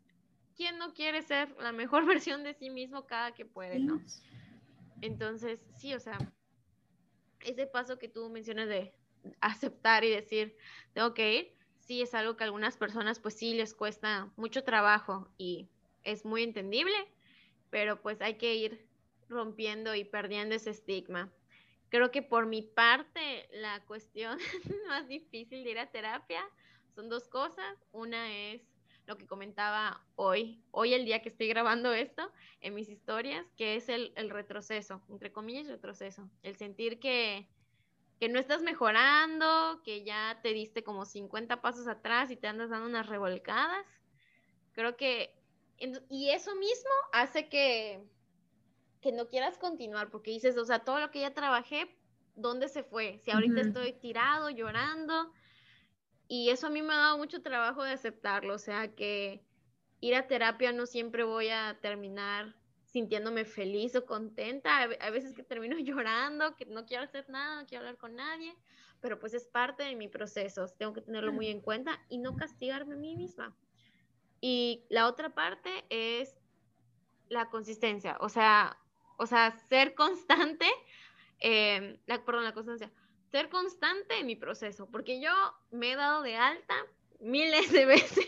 [0.56, 4.00] quién no quiere ser la mejor versión de sí mismo cada que puede, ¿no?
[5.02, 6.18] Entonces, sí, o sea,
[7.42, 8.94] ese paso que tú mencionas de
[9.40, 10.58] aceptar y decir,
[10.94, 14.64] tengo que ir, sí es algo que a algunas personas pues sí les cuesta mucho
[14.64, 15.70] trabajo y
[16.04, 16.96] es muy entendible,
[17.70, 18.88] pero pues hay que ir
[19.30, 21.32] rompiendo y perdiendo ese estigma.
[21.90, 24.38] Creo que por mi parte la cuestión
[24.88, 26.42] más difícil de ir a terapia
[26.96, 27.86] son dos cosas.
[27.92, 28.71] Una es
[29.08, 33.76] lo que comentaba hoy, hoy el día que estoy grabando esto en mis historias, que
[33.76, 37.48] es el, retroceso, entre comillas, retroceso, el sentir que,
[38.20, 42.70] que no estás mejorando, que ya te diste como 50 pasos atrás y te andas
[42.70, 43.86] dando unas revolcadas.
[44.74, 45.36] Creo que,
[46.10, 48.04] y eso mismo hace que,
[49.02, 51.94] que no quieras continuar, porque dices, o sea, todo lo que ya trabajé,
[52.36, 53.20] ¿dónde se fue?
[53.20, 55.32] Si ahorita estoy tirado, llorando,
[56.32, 59.44] y eso a mí me ha dado mucho trabajo de aceptarlo, o sea que
[60.00, 65.44] ir a terapia no siempre voy a terminar sintiéndome feliz o contenta, a veces que
[65.44, 68.56] termino llorando, que no quiero hacer nada, no quiero hablar con nadie,
[69.02, 72.38] pero pues es parte de mi proceso, tengo que tenerlo muy en cuenta y no
[72.38, 73.54] castigarme a mí misma.
[74.40, 76.34] Y la otra parte es
[77.28, 78.78] la consistencia, o sea,
[79.18, 80.68] o sea, ser constante,
[81.42, 82.90] eh, la, perdón, la constancia,
[83.32, 85.32] ser constante en mi proceso, porque yo
[85.72, 86.76] me he dado de alta
[87.20, 88.28] miles de veces.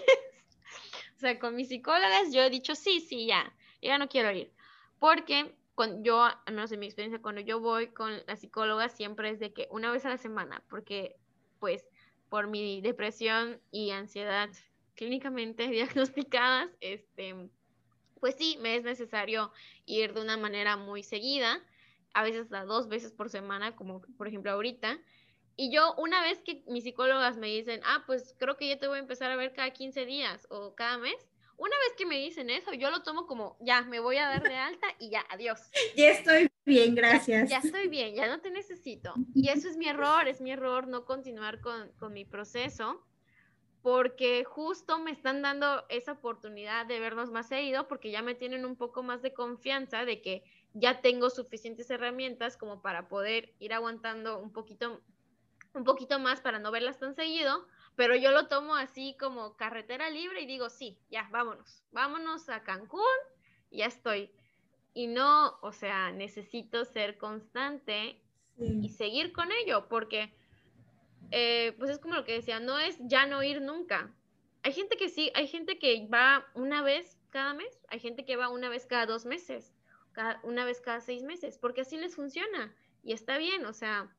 [1.18, 4.52] o sea, con mis psicólogas yo he dicho, sí, sí, ya, ya no quiero ir.
[5.00, 9.30] Porque con, yo, al menos en mi experiencia, cuando yo voy con la psicóloga siempre
[9.30, 11.18] es de que una vez a la semana, porque
[11.60, 11.86] pues
[12.30, 14.50] por mi depresión y ansiedad
[14.96, 17.50] clínicamente diagnosticadas, este,
[18.20, 19.52] pues sí, me es necesario
[19.86, 21.62] ir de una manera muy seguida
[22.14, 25.00] a veces hasta dos veces por semana, como por ejemplo ahorita.
[25.56, 28.88] Y yo una vez que mis psicólogas me dicen, ah, pues creo que ya te
[28.88, 31.16] voy a empezar a ver cada 15 días o cada mes,
[31.58, 34.44] una vez que me dicen eso, yo lo tomo como, ya, me voy a dar
[34.44, 35.60] de alta y ya, adiós.
[35.96, 37.50] Ya estoy bien, gracias.
[37.50, 39.14] Ya, estoy bien, ya no te necesito.
[39.36, 43.06] Y eso es mi error, es mi error no continuar con, con mi proceso,
[43.82, 48.66] porque justo me están dando esa oportunidad de vernos más seguido, porque ya me tienen
[48.66, 50.44] un poco más de confianza de que
[50.74, 55.02] ya tengo suficientes herramientas como para poder ir aguantando un poquito,
[55.74, 60.10] un poquito más para no verlas tan seguido, pero yo lo tomo así como carretera
[60.10, 63.02] libre y digo, sí, ya, vámonos, vámonos a Cancún,
[63.72, 64.32] ya estoy.
[64.96, 68.20] Y no, o sea, necesito ser constante
[68.58, 70.34] y seguir con ello, porque,
[71.32, 74.14] eh, pues es como lo que decía, no es ya no ir nunca.
[74.64, 78.38] Hay gente que sí, hay gente que va una vez cada mes, hay gente que
[78.38, 79.73] va una vez cada dos meses,
[80.44, 82.74] una vez cada seis meses, porque así les funciona
[83.04, 84.10] y está bien, o sea,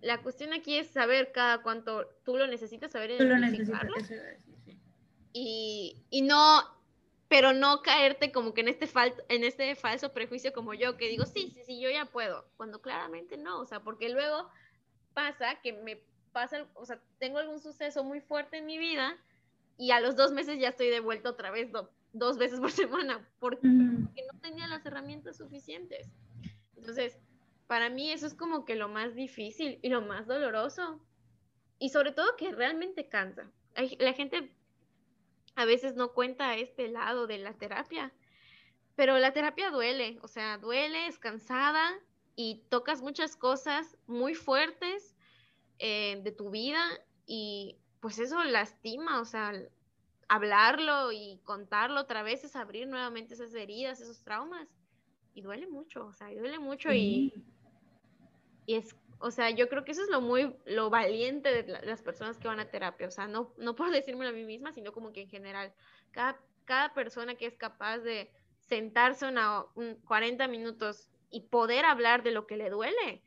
[0.00, 3.36] la cuestión aquí es saber cada cuánto tú lo necesitas, saber tú lo
[5.32, 6.62] y, y, no,
[7.28, 11.08] pero no caerte como que en este, fal, en este falso prejuicio como yo, que
[11.08, 14.48] digo, sí, sí, sí, yo ya puedo, cuando claramente no, o sea, porque luego
[15.12, 16.00] pasa que me
[16.32, 19.16] pasa, o sea, tengo algún suceso muy fuerte en mi vida
[19.76, 21.72] y a los dos meses ya estoy de vuelta otra vez
[22.14, 26.10] dos veces por semana, porque, porque no tenía las herramientas suficientes.
[26.76, 27.18] Entonces,
[27.66, 31.00] para mí eso es como que lo más difícil y lo más doloroso.
[31.78, 33.50] Y sobre todo que realmente cansa.
[33.98, 34.54] La gente
[35.56, 38.12] a veces no cuenta este lado de la terapia,
[38.96, 41.98] pero la terapia duele, o sea, duele, es cansada
[42.36, 45.16] y tocas muchas cosas muy fuertes
[45.78, 46.80] eh, de tu vida
[47.26, 49.52] y pues eso lastima, o sea,
[50.28, 54.68] hablarlo y contarlo otra vez es abrir nuevamente esas heridas, esos traumas
[55.34, 57.32] y duele mucho, o sea, duele mucho y
[58.66, 62.02] y es, o sea, yo creo que eso es lo muy, lo valiente de las
[62.02, 64.92] personas que van a terapia, o sea, no, no por decírmelo a mí misma, sino
[64.92, 65.72] como que en general,
[66.10, 72.22] cada, cada persona que es capaz de sentarse una, un 40 minutos y poder hablar
[72.22, 73.22] de lo que le duele.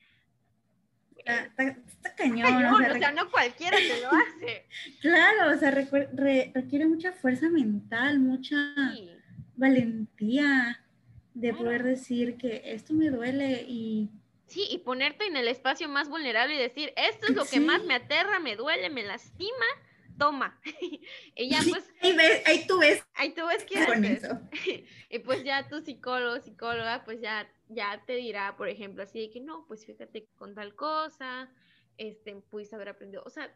[1.26, 2.66] Está, cañón.
[2.66, 4.66] o, sea, no cualquiera te lo hace.
[5.02, 8.56] claro, o sea, requiere mucha fuerza mental, mucha
[9.56, 10.84] valentía
[11.34, 14.10] de poder decir que esto me duele y
[14.48, 17.84] Sí, y ponerte en el espacio más vulnerable y decir, esto es lo que más
[17.84, 19.66] me aterra, me duele, me lastima,
[20.18, 20.60] toma.
[21.36, 21.90] y ya pues...
[22.46, 23.04] Ahí, tú ves.
[23.14, 24.40] Ahí tú ves quién con eso.
[25.10, 29.30] y pues ya tu psicólogo, psicóloga, pues ya, ya te dirá, por ejemplo, así de
[29.30, 31.50] que no, pues fíjate con tal cosa,
[31.98, 33.24] este, pudiste haber aprendido.
[33.26, 33.54] O sea,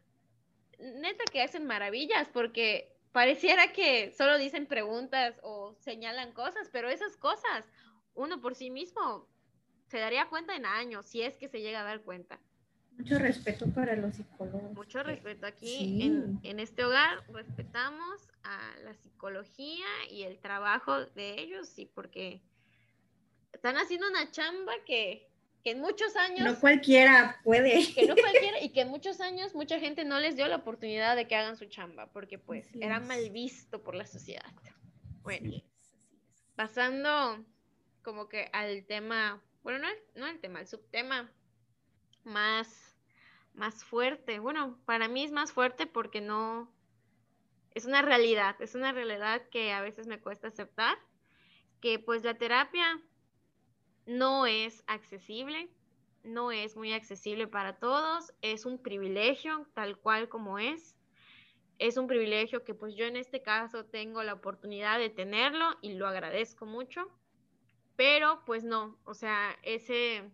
[0.79, 7.17] neta que hacen maravillas porque pareciera que solo dicen preguntas o señalan cosas, pero esas
[7.17, 7.65] cosas,
[8.13, 9.27] uno por sí mismo
[9.87, 12.39] se daría cuenta en años, si es que se llega a dar cuenta.
[13.01, 14.73] Mucho respeto para los psicólogos.
[14.73, 21.41] Mucho respeto aquí en, en, este hogar, respetamos a la psicología y el trabajo de
[21.41, 22.41] ellos, sí, porque
[23.51, 25.27] están haciendo una chamba que,
[25.63, 26.41] que en muchos años...
[26.41, 27.85] No cualquiera puede.
[27.95, 31.15] Que no cualquiera, y que en muchos años mucha gente no les dio la oportunidad
[31.15, 34.51] de que hagan su chamba, porque pues era mal visto por la sociedad.
[35.23, 35.61] Bueno,
[36.55, 37.43] pasando
[38.03, 41.31] como que al tema bueno, no no el tema, el subtema
[42.23, 42.90] más,
[43.53, 44.39] más fuerte.
[44.39, 46.71] Bueno, para mí es más fuerte porque no,
[47.73, 50.97] es una realidad, es una realidad que a veces me cuesta aceptar,
[51.79, 53.01] que pues la terapia
[54.05, 55.69] no es accesible,
[56.23, 60.95] no es muy accesible para todos, es un privilegio tal cual como es.
[61.79, 65.93] Es un privilegio que pues yo en este caso tengo la oportunidad de tenerlo y
[65.93, 67.09] lo agradezco mucho.
[67.95, 70.29] Pero pues no, o sea, ese...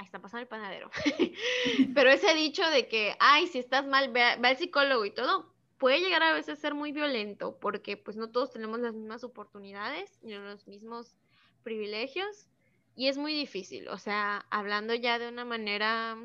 [0.00, 0.90] Ahí está pasando el panadero.
[1.94, 6.00] Pero ese dicho de que, ay, si estás mal, ve, al psicólogo y todo, puede
[6.00, 10.18] llegar a veces a ser muy violento porque pues no todos tenemos las mismas oportunidades
[10.22, 11.18] ni los mismos
[11.62, 12.48] privilegios
[12.96, 16.16] y es muy difícil, o sea, hablando ya de una manera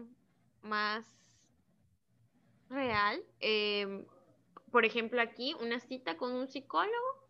[0.62, 1.06] más
[2.70, 4.06] real, em,
[4.72, 7.30] por ejemplo aquí, una cita con un psicólogo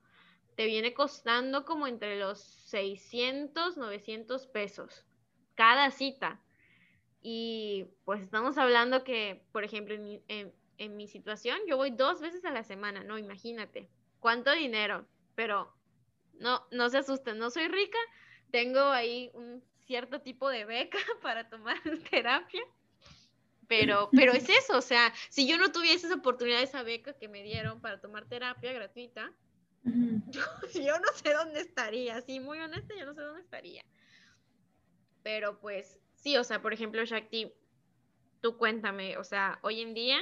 [0.54, 5.05] te viene costando como entre los 600, 900 pesos
[5.56, 6.40] cada cita.
[7.22, 12.52] Y pues estamos hablando que, por ejemplo, en mi, situación, yo voy dos veces a
[12.52, 13.90] la semana, no, imagínate,
[14.20, 15.74] cuánto dinero, pero
[16.34, 17.98] no, no se asusten, no soy rica,
[18.52, 21.78] tengo ahí un cierto tipo de beca para tomar
[22.12, 22.62] terapia.
[23.68, 27.28] Pero, pero es eso, o sea, si yo no tuviese esa oportunidad, esa beca que
[27.28, 29.34] me dieron para tomar terapia gratuita,
[29.86, 33.84] yo, no sé dónde estaría, sí, muy honesta, yo no sé dónde estaría.
[35.26, 37.52] Pero pues, sí, o sea, por ejemplo, Shakti,
[38.42, 40.20] tú cuéntame, o sea, hoy en día,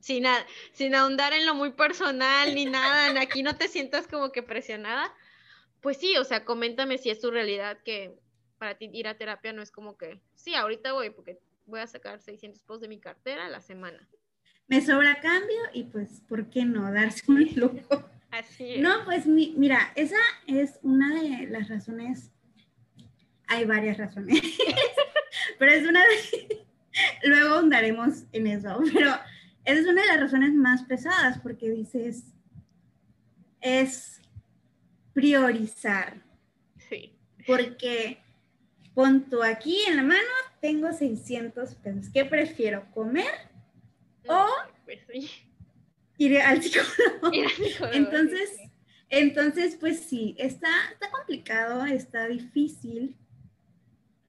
[0.00, 0.24] sin,
[0.70, 5.12] sin ahondar en lo muy personal ni nada, aquí no te sientas como que presionada,
[5.80, 8.20] pues sí, o sea, coméntame si es tu realidad que
[8.56, 11.88] para ti ir a terapia no es como que, sí, ahorita voy porque voy a
[11.88, 14.08] sacar 600 posts de mi cartera a la semana.
[14.68, 18.08] Me sobra cambio y pues, ¿por qué no darse un lujo?
[18.78, 22.30] No, pues mira, esa es una de las razones,
[23.50, 24.40] hay varias razones,
[25.58, 26.64] pero es una de,
[27.24, 29.10] luego ahondaremos en eso, pero
[29.64, 32.24] esa es una de las razones más pesadas porque dices,
[33.60, 34.22] es
[35.12, 36.22] priorizar.
[36.88, 37.12] Sí.
[37.46, 38.18] Porque
[38.94, 40.20] pon tú aquí en la mano,
[40.60, 42.08] tengo 600 pesos.
[42.12, 43.50] ¿Qué prefiero, comer
[44.28, 44.46] o
[44.84, 45.28] Pues sí.
[46.18, 47.30] ir al psicólogo?
[47.32, 48.70] Ir al psicólogo, Entonces, sí.
[49.08, 53.16] entonces, pues sí, está, está complicado, está difícil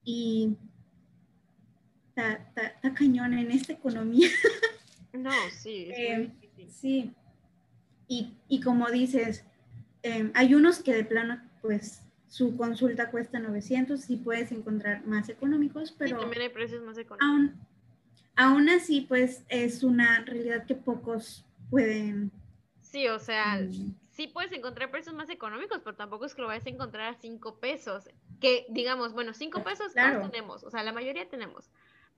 [0.04, 0.56] y
[2.14, 2.50] está,
[2.94, 4.28] cañón en esta economía.
[5.12, 6.70] No, sí, es Eh, difícil.
[6.70, 7.12] Sí.
[8.08, 9.44] Y, y como dices,
[10.02, 15.28] eh, hay unos que de plano, pues su consulta cuesta 900, sí puedes encontrar más
[15.28, 17.28] económicos, Sí, pero también hay precios más económicos.
[17.28, 17.66] aún,
[18.36, 22.30] aún así, pues es una realidad que pocos pueden.
[22.80, 26.48] Sí, o sea, mm, sí puedes encontrar precios más económicos, pero tampoco es que lo
[26.48, 28.08] vayas a encontrar a cinco pesos.
[28.42, 30.18] Que digamos, bueno, cinco pesos Claro.
[30.18, 31.70] todos tenemos, o sea, la mayoría tenemos.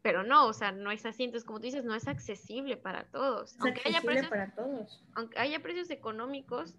[0.03, 1.23] Pero no, o sea, no es así.
[1.25, 3.53] Entonces, como tú dices, no es accesible para todos.
[3.53, 5.03] es Aunque haya, precios, para todos.
[5.15, 6.75] aunque haya precios económicos,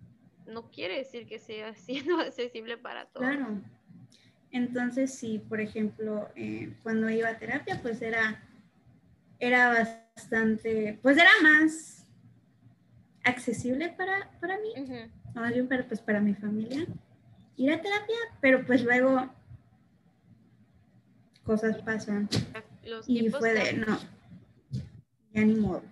[0.45, 3.25] no quiere decir que sea siendo accesible para todos.
[3.27, 3.61] Claro.
[4.51, 8.43] Entonces, sí, por ejemplo, eh, cuando iba a terapia, pues era,
[9.39, 12.07] era bastante, pues era más
[13.23, 14.69] accesible para, para mí,
[15.35, 16.85] o más bien para, pues, para mi familia,
[17.57, 19.29] ir a terapia, pero pues luego
[21.43, 22.27] cosas pasan
[22.83, 23.99] Los y fue de, no,
[25.33, 25.83] ya ni modo.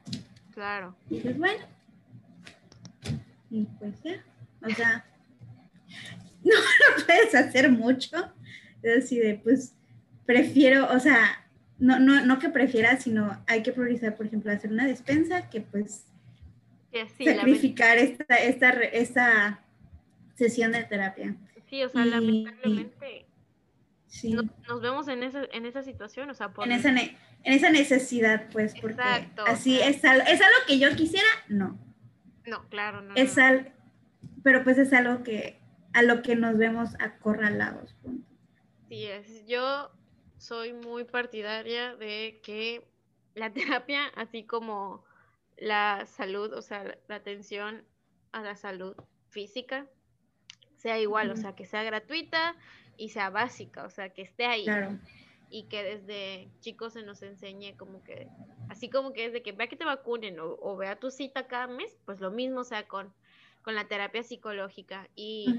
[0.53, 0.95] Claro.
[1.09, 1.65] Y dices, bueno,
[3.49, 4.23] y pues ya,
[4.61, 5.05] o sea,
[6.43, 8.17] no, no puedes hacer mucho,
[8.81, 9.75] es así de, pues,
[10.25, 11.45] prefiero, o sea,
[11.79, 15.61] no, no, no que prefieras, sino hay que priorizar, por ejemplo, hacer una despensa que
[15.61, 16.05] pues
[17.17, 19.62] Sí, sacrificar esta, esta, esta
[20.35, 21.35] sesión de terapia.
[21.69, 23.25] Sí, o sea, Y- lamentablemente
[24.07, 27.17] Sí, no- nos vemos en esa, en esa situación, o sea, por en, esa en
[27.45, 31.79] esa necesidad, pues, porque Exacto, así es, al- es algo que yo quisiera, no.
[32.45, 33.15] No, claro, no.
[33.15, 33.43] Es no.
[33.45, 33.73] al,
[34.43, 35.59] pero pues es algo que
[35.93, 37.93] a lo que nos vemos acorralados.
[38.03, 38.27] punto.
[38.87, 39.47] Sí, es.
[39.47, 39.89] Yo
[40.37, 42.85] soy muy partidaria de que
[43.33, 45.03] la terapia, así como
[45.57, 47.83] la salud, o sea, la atención
[48.31, 48.95] a la salud
[49.29, 49.87] física,
[50.83, 52.55] sea igual, o sea, que sea gratuita
[52.97, 54.65] y sea básica, o sea, que esté ahí.
[54.65, 54.99] Claro,
[55.53, 58.27] y que desde chicos se nos enseñe como que,
[58.69, 61.67] así como que desde que vea que te vacunen o, o vea tu cita cada
[61.67, 63.13] mes, pues lo mismo sea con,
[63.61, 65.07] con la terapia psicológica.
[65.15, 65.53] Y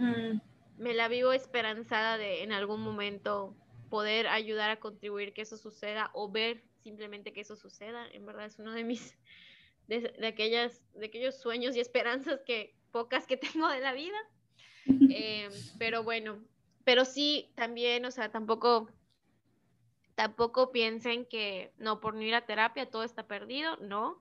[0.79, 3.55] me la vivo esperanzada de en algún momento
[3.89, 8.05] poder ayudar a contribuir que eso suceda o ver simplemente que eso suceda.
[8.13, 9.17] En verdad es uno de mis,
[9.87, 14.19] de, de aquellas, de aquellos sueños y esperanzas que pocas que tengo de la vida.
[14.87, 16.38] Eh, pero bueno,
[16.85, 18.88] pero sí, también, o sea, tampoco,
[20.14, 24.20] tampoco piensen que no por no ir a terapia todo está perdido, no.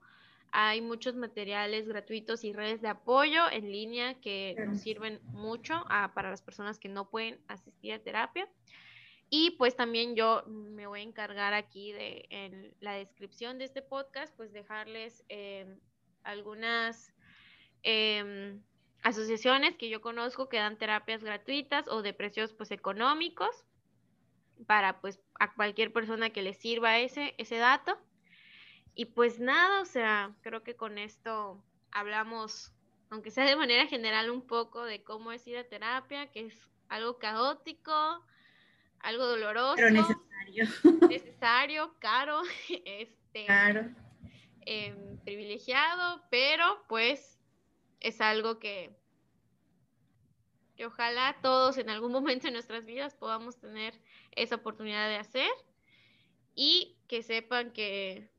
[0.56, 6.12] Hay muchos materiales gratuitos y redes de apoyo en línea que nos sirven mucho ah,
[6.14, 8.48] para las personas que no pueden asistir a terapia.
[9.36, 13.82] Y pues también yo me voy a encargar aquí de en la descripción de este
[13.82, 15.66] podcast, pues dejarles eh,
[16.24, 17.12] algunas
[17.82, 18.62] em,
[19.04, 23.66] asociaciones que yo conozco que dan terapias gratuitas o de precios pues económicos
[24.66, 27.98] para pues a cualquier persona que le sirva ese, ese dato.
[28.96, 31.62] Y pues nada, o sea, creo que con esto
[31.92, 32.72] hablamos,
[33.10, 36.70] aunque sea de manera general, un poco de cómo es ir a terapia, que es
[36.90, 38.24] algo caótico,
[39.00, 40.66] algo doloroso, pero necesario.
[41.10, 42.42] necesario, caro,
[42.86, 43.90] este, Claro,
[44.62, 47.33] em, privilegiado, pero pues
[48.04, 48.96] es algo que,
[50.76, 54.00] que ojalá todos en algún momento de nuestras vidas podamos tener
[54.36, 55.50] esa oportunidad de hacer
[56.54, 58.30] y que sepan que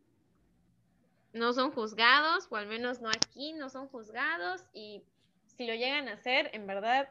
[1.32, 5.02] no son juzgados, o al menos no aquí, no son juzgados y
[5.46, 7.08] si lo llegan a hacer, en verdad,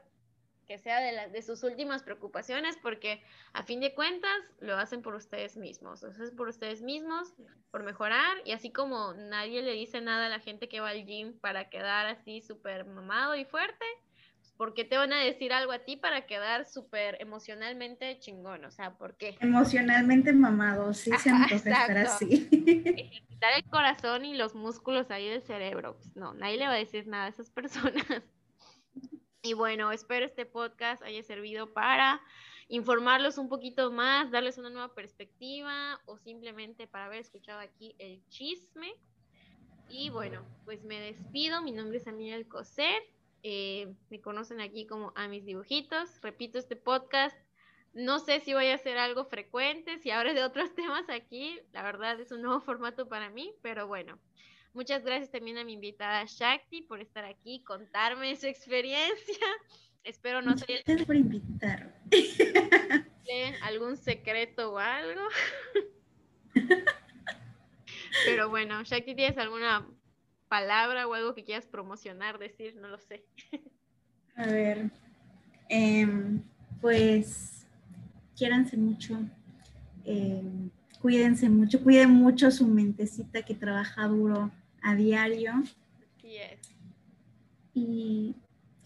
[0.66, 3.22] que sea de, la- de sus últimas preocupaciones, porque
[3.54, 7.34] a fin de cuentas lo hacen por ustedes mismos, lo hacen por ustedes mismos,
[7.72, 11.06] por mejorar, y así como nadie le dice nada a la gente que va al
[11.06, 13.86] gym para quedar así súper mamado y fuerte,
[14.40, 18.66] pues, ¿por qué te van a decir algo a ti para quedar súper emocionalmente chingón?
[18.66, 19.38] O sea, ¿por qué?
[19.40, 22.48] emocionalmente mamado, sí se antoja estar así.
[22.86, 25.96] ejercitar el corazón y los músculos ahí del cerebro.
[25.98, 28.06] Pues no, nadie le va a decir nada a esas personas.
[29.46, 32.22] Y bueno, espero este podcast haya servido para
[32.70, 38.26] informarlos un poquito más, darles una nueva perspectiva o simplemente para haber escuchado aquí el
[38.30, 38.94] chisme.
[39.90, 41.62] Y bueno, pues me despido.
[41.62, 43.04] Mi nombre es Amelia Alcocer.
[43.44, 46.22] Eh, me conocen aquí como a mis dibujitos.
[46.22, 47.38] Repito, este podcast
[47.92, 51.60] No sé si voy a hacer algo frecuente, si ahora de otros temas aquí.
[51.74, 54.18] La verdad es un nuevo formato para mí, pero bueno.
[54.74, 59.38] Muchas gracias también a mi invitada Shakti por estar aquí, contarme su experiencia.
[60.04, 60.84] Espero no ser...
[60.86, 61.94] Gracias por invitar.
[63.62, 65.22] algún secreto o algo.
[68.26, 69.88] Pero bueno, Shakti, ¿tienes alguna
[70.48, 72.76] palabra o algo que quieras promocionar, decir?
[72.76, 73.26] No lo sé.
[74.36, 74.90] A ver,
[75.70, 76.42] em,
[76.82, 77.68] pues
[78.36, 79.20] quiéranse mucho,
[80.06, 84.52] em, cuídense mucho, cuiden mucho su mentecita que trabaja duro
[84.84, 85.64] a diario.
[87.74, 88.36] Y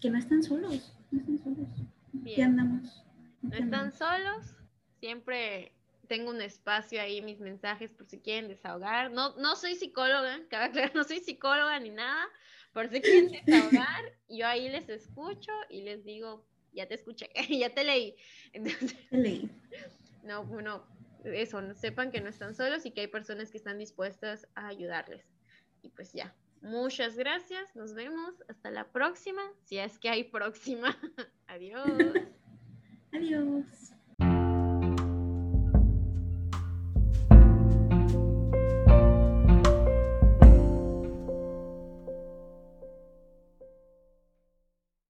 [0.00, 1.68] que no están solos, no están solos.
[2.22, 3.04] Aquí andamos.
[3.42, 4.56] No están solos,
[4.98, 5.72] siempre
[6.08, 9.12] tengo un espacio ahí, mis mensajes por si quieren desahogar.
[9.12, 10.40] No, no soy psicóloga,
[10.94, 12.26] no soy psicóloga ni nada,
[12.72, 17.72] por si quieren desahogar, yo ahí les escucho y les digo, ya te escuché, ya
[17.74, 18.16] te leí.
[18.52, 19.50] Entonces, leí.
[20.24, 20.84] No, bueno,
[21.24, 25.37] eso, sepan que no están solos y que hay personas que están dispuestas a ayudarles.
[25.82, 30.96] Y pues ya, muchas gracias, nos vemos, hasta la próxima, si es que hay próxima.
[31.46, 31.88] Adiós.
[33.12, 33.97] Adiós.